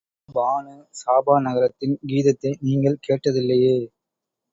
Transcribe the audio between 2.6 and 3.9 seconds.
நீங்கள் கேட்டதில்லையே?